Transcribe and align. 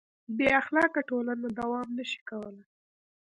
بېاخلاقه 0.37 1.01
ټولنه 1.09 1.47
دوام 1.59 1.87
نهشي 1.97 2.21
کولی. 2.29 2.63